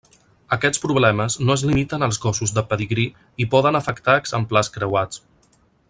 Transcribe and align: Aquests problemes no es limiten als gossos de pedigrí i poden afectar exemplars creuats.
Aquests 0.55 0.79
problemes 0.85 1.35
no 1.49 1.57
es 1.59 1.63
limiten 1.71 2.07
als 2.07 2.19
gossos 2.23 2.55
de 2.57 2.65
pedigrí 2.73 3.05
i 3.45 3.47
poden 3.53 3.81
afectar 3.81 4.17
exemplars 4.23 4.73
creuats. 4.79 5.25